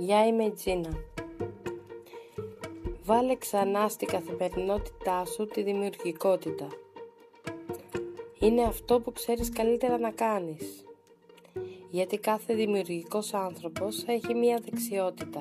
Γεια 0.00 0.26
είμαι 0.26 0.44
η 0.44 0.50
Τζίνα. 0.50 0.90
Βάλε 3.04 3.36
ξανά 3.36 3.88
στην 3.88 4.08
καθημερινότητά 4.08 5.24
σου 5.24 5.46
τη 5.46 5.62
δημιουργικότητα. 5.62 6.66
Είναι 8.38 8.62
αυτό 8.62 9.00
που 9.00 9.12
ξέρεις 9.12 9.50
καλύτερα 9.50 9.98
να 9.98 10.10
κάνεις. 10.10 10.84
Γιατί 11.90 12.18
κάθε 12.18 12.54
δημιουργικός 12.54 13.34
άνθρωπος 13.34 14.04
έχει 14.06 14.34
μία 14.34 14.60
δεξιότητα. 14.64 15.40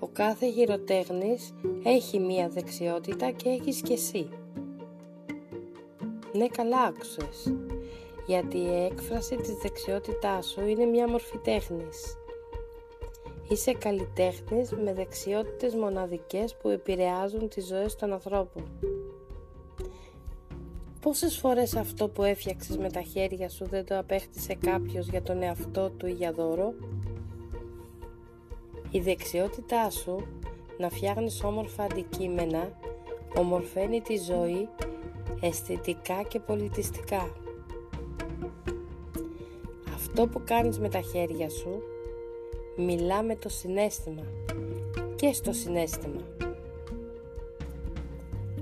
Ο 0.00 0.06
κάθε 0.12 0.50
χειροτέχνης 0.50 1.54
έχει 1.82 2.18
μία 2.18 2.48
δεξιότητα 2.48 3.30
και 3.30 3.48
έχεις 3.48 3.80
και 3.82 3.92
εσύ. 3.92 4.28
Ναι 6.32 6.46
καλά 6.46 6.80
άκουσες 6.80 7.52
γιατί 8.26 8.58
η 8.58 8.84
έκφραση 8.84 9.36
της 9.36 9.54
δεξιότητάς 9.54 10.46
σου 10.46 10.66
είναι 10.66 10.84
μια 10.84 11.08
μορφή 11.08 11.38
τέχνης. 11.38 12.16
Είσαι 13.52 13.72
καλλιτέχνης 13.72 14.72
με 14.72 14.94
δεξιότητες 14.94 15.74
μοναδικές 15.74 16.56
που 16.56 16.68
επηρεάζουν 16.68 17.48
τις 17.48 17.66
ζωές 17.66 17.96
των 17.96 18.12
ανθρώπων. 18.12 18.62
Πόσες 21.00 21.38
φορές 21.38 21.76
αυτό 21.76 22.08
που 22.08 22.22
έφτιαξες 22.22 22.78
με 22.78 22.90
τα 22.90 23.00
χέρια 23.02 23.48
σου 23.48 23.66
δεν 23.68 23.84
το 23.84 23.98
απέκτησε 23.98 24.54
κάποιος 24.54 25.08
για 25.08 25.22
τον 25.22 25.42
εαυτό 25.42 25.90
του 25.90 26.06
ή 26.06 26.12
για 26.12 26.32
δώρο; 26.32 26.74
Η 28.90 29.00
δεξιότητά 29.00 29.90
σου 29.90 30.26
να 30.78 30.88
φτιάχνεις 30.88 31.42
όμορφα 31.44 31.82
αντικείμενα 31.82 32.78
ομορφαίνει 33.36 34.00
τη 34.00 34.16
ζωή 34.16 34.68
αισθητικά 35.40 36.22
και 36.22 36.40
πολιτιστικά. 36.40 37.32
Αυτό 39.94 40.26
που 40.26 40.42
κάνεις 40.44 40.78
με 40.78 40.88
τα 40.88 41.00
χέρια 41.00 41.48
σου 41.48 41.82
μιλά 42.76 43.22
με 43.22 43.36
το 43.36 43.48
συνέστημα 43.48 44.22
και 45.16 45.32
στο 45.32 45.52
συνέστημα. 45.52 46.20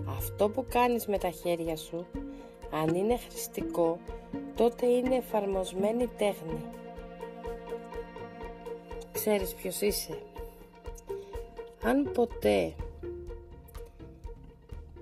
Αυτό 0.06 0.48
που 0.48 0.64
κάνεις 0.68 1.06
με 1.06 1.18
τα 1.18 1.30
χέρια 1.30 1.76
σου 1.76 2.06
αν 2.70 2.94
είναι 2.94 3.16
χρηστικό 3.16 3.98
τότε 4.54 4.86
είναι 4.86 5.14
εφαρμοσμένη 5.14 6.06
τέχνη. 6.06 6.60
Ξέρεις 9.12 9.54
ποιος 9.54 9.80
είσαι. 9.80 10.18
Αν 11.82 12.10
ποτέ 12.12 12.74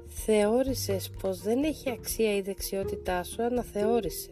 θεώρησες 0.09 1.11
πως 1.23 1.41
δεν 1.41 1.65
έχει 1.65 1.91
αξία 1.91 2.37
η 2.37 2.41
δεξιότητά 2.41 3.23
σου, 3.23 3.43
αναθεώρησε 3.43 4.31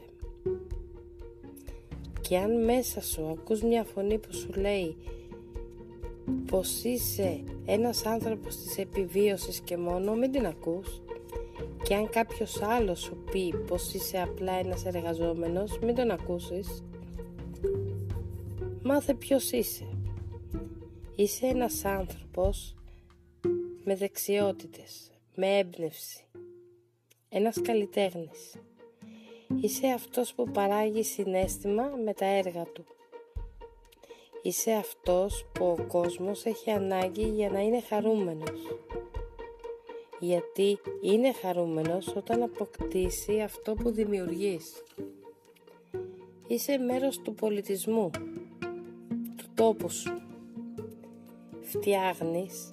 και 2.29 2.39
αν 2.39 2.65
μέσα 2.65 3.01
σου 3.03 3.27
ακούς 3.27 3.63
μια 3.63 3.85
φωνή 3.85 4.19
που 4.19 4.35
σου 4.35 4.53
λέει 4.53 4.97
πως 6.51 6.85
είσαι 6.85 7.45
ένας 7.65 8.07
άνθρωπος 8.07 8.57
της 8.57 8.79
επιβίωσης 8.79 9.61
και 9.61 9.77
μόνο 9.77 10.15
μην 10.15 10.33
την 10.33 10.47
ακούς. 10.47 11.01
Και 11.83 11.95
αν 11.95 12.09
κάποιος 12.09 12.63
άλλος 12.63 13.01
σου 13.01 13.25
πει 13.31 13.55
πως 13.67 13.95
είσαι 13.95 14.21
απλά 14.21 14.53
ένας 14.53 14.85
εργαζόμενος 14.85 15.79
μην 15.79 15.95
τον 15.95 16.11
ακούσεις. 16.11 16.85
Μάθε 18.83 19.15
ποιος 19.15 19.51
είσαι. 19.51 19.87
Είσαι 21.17 21.47
ένας 21.47 21.85
άνθρωπος 21.85 22.75
με 23.85 23.97
δεξιότητες 23.97 25.11
με 25.35 25.59
έμπνευση 25.59 26.25
ένας 27.29 27.61
καλλιτέχνης 27.63 28.55
Είσαι 29.55 29.87
αυτός 29.87 30.35
που 30.35 30.51
παράγει 30.51 31.03
συνέστημα 31.03 31.93
με 32.05 32.13
τα 32.13 32.25
έργα 32.25 32.65
του. 32.65 32.85
Είσαι 34.43 34.73
αυτός 34.73 35.47
που 35.53 35.67
ο 35.67 35.85
κόσμος 35.89 36.45
έχει 36.45 36.71
ανάγκη 36.71 37.29
για 37.29 37.51
να 37.51 37.61
είναι 37.61 37.81
χαρούμενος. 37.81 38.79
Γιατί 40.21 40.79
είναι 41.01 41.33
χαρούμενος 41.33 42.15
όταν 42.17 42.43
αποκτήσει 42.43 43.41
αυτό 43.41 43.75
που 43.75 43.91
δημιουργείς. 43.91 44.83
Είσαι 46.47 46.79
μέρος 46.79 47.21
του 47.21 47.35
πολιτισμού, 47.35 48.11
του 49.37 49.47
τόπου 49.55 49.91
σου. 49.91 50.21
Φτιάχνεις 51.61 52.73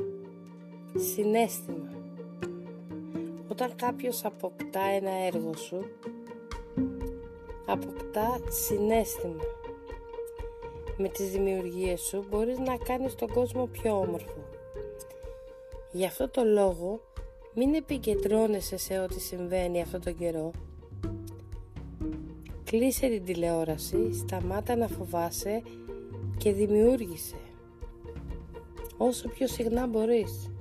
συνέστημα. 0.95 1.91
Όταν 3.47 3.75
κάποιος 3.75 4.25
αποκτά 4.25 4.81
ένα 4.81 5.12
έργο 5.12 5.56
σου, 5.56 5.85
αποκτά 7.66 8.40
συνέστημα. 8.50 9.44
Με 10.97 11.07
τις 11.07 11.31
δημιουργίες 11.31 12.01
σου 12.01 12.25
μπορείς 12.29 12.59
να 12.59 12.78
κάνεις 12.78 13.16
τον 13.16 13.28
κόσμο 13.28 13.66
πιο 13.66 14.00
όμορφο. 14.00 14.44
Γι' 15.91 16.06
αυτό 16.06 16.29
το 16.29 16.44
λόγο 16.44 17.00
μην 17.53 17.74
επικεντρώνεσαι 17.74 18.78
σε 18.78 19.00
ό,τι 19.00 19.19
συμβαίνει 19.19 19.81
αυτό 19.81 20.00
τον 20.00 20.18
καιρό. 20.18 20.51
Κλείσε 22.63 23.07
την 23.07 23.25
τηλεόραση, 23.25 24.13
σταμάτα 24.13 24.75
να 24.75 24.88
φοβάσαι 24.88 25.62
και 26.38 26.51
δημιούργησε. 26.51 27.35
Όσο 28.97 29.30
πιο 29.30 29.47
συχνά 29.47 29.88
μπορείς. 29.88 30.51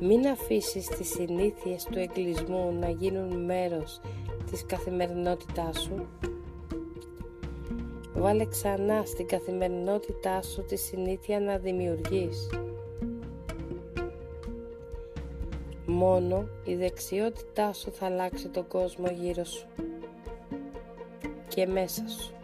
Μην 0.00 0.26
αφήσεις 0.26 0.86
τις 0.86 1.08
συνήθειες 1.08 1.84
του 1.84 1.98
εγκλισμού 1.98 2.72
να 2.80 2.90
γίνουν 2.90 3.44
μέρος 3.44 4.00
της 4.50 4.66
καθημερινότητάς 4.66 5.80
σου. 5.80 6.06
Βάλε 8.14 8.46
ξανά 8.46 9.02
στην 9.04 9.26
καθημερινότητά 9.26 10.42
σου 10.42 10.64
τη 10.64 10.76
συνήθεια 10.76 11.40
να 11.40 11.58
δημιουργείς. 11.58 12.50
Μόνο 15.86 16.48
η 16.64 16.74
δεξιότητά 16.74 17.72
σου 17.72 17.92
θα 17.92 18.06
αλλάξει 18.06 18.48
τον 18.48 18.66
κόσμο 18.66 19.06
γύρω 19.10 19.44
σου 19.44 19.66
και 21.48 21.66
μέσα 21.66 22.08
σου. 22.08 22.37